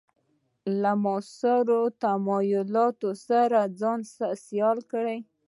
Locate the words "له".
0.81-0.91